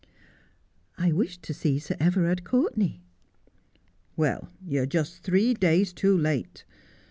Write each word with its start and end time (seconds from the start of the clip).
I 0.97 1.11
wished 1.11 1.43
to 1.43 1.53
see 1.53 1.77
Sir 1.77 1.95
Everard 1.99 2.43
Courtenay.' 2.43 3.01
'Well, 4.17 4.49
you're 4.65 4.87
just 4.87 5.21
three 5.21 5.53
days 5.53 5.93
too 5.93 6.17
late. 6.17 6.65